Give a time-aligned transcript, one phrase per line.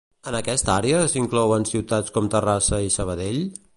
[0.29, 3.43] En aquesta àrea s'inclouen ciutats com Terrassa i Sabadell?